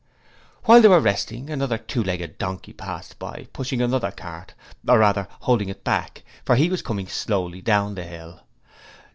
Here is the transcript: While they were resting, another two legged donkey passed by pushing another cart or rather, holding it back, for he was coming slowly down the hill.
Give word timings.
While 0.63 0.81
they 0.81 0.87
were 0.87 0.99
resting, 0.99 1.51
another 1.51 1.77
two 1.77 2.03
legged 2.03 2.39
donkey 2.39 2.73
passed 2.73 3.19
by 3.19 3.47
pushing 3.53 3.83
another 3.83 4.09
cart 4.09 4.55
or 4.89 4.97
rather, 4.97 5.27
holding 5.41 5.69
it 5.69 5.83
back, 5.83 6.23
for 6.43 6.55
he 6.55 6.71
was 6.71 6.81
coming 6.81 7.05
slowly 7.07 7.61
down 7.61 7.93
the 7.93 8.05
hill. 8.05 8.39